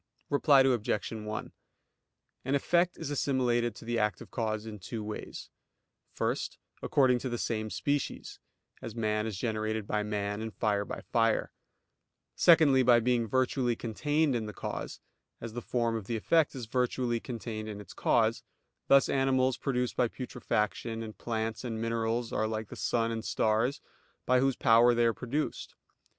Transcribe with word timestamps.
Reply 0.31 0.61
Obj. 0.61 1.11
1: 1.11 1.51
An 2.43 2.55
effect 2.55 2.97
is 2.97 3.11
assimilated 3.11 3.75
to 3.75 3.85
the 3.85 3.99
active 3.99 4.31
cause 4.31 4.65
in 4.65 4.79
two 4.79 5.03
ways. 5.03 5.51
First, 6.11 6.57
according 6.81 7.19
to 7.19 7.29
the 7.29 7.37
same 7.37 7.69
species; 7.69 8.39
as 8.81 8.95
man 8.95 9.27
is 9.27 9.37
generated 9.37 9.85
by 9.85 10.01
man, 10.01 10.41
and 10.41 10.55
fire 10.55 10.85
by 10.85 11.01
fire. 11.01 11.51
Secondly, 12.35 12.81
by 12.81 12.99
being 12.99 13.27
virtually 13.27 13.75
contained 13.75 14.35
in 14.35 14.47
the 14.47 14.53
cause; 14.53 15.01
as 15.39 15.53
the 15.53 15.61
form 15.61 15.95
of 15.95 16.07
the 16.07 16.15
effect 16.17 16.55
is 16.55 16.65
virtually 16.65 17.19
contained 17.19 17.69
in 17.69 17.79
its 17.79 17.93
cause: 17.93 18.41
thus 18.87 19.07
animals 19.07 19.55
produced 19.55 19.95
by 19.95 20.07
putrefaction, 20.07 21.03
and 21.03 21.19
plants, 21.19 21.63
and 21.63 21.79
minerals 21.79 22.33
are 22.33 22.47
like 22.47 22.69
the 22.69 22.75
sun 22.75 23.11
and 23.11 23.23
stars, 23.23 23.81
by 24.25 24.39
whose 24.39 24.55
power 24.55 24.95
they 24.95 25.05
are 25.05 25.13
produced. 25.13 25.75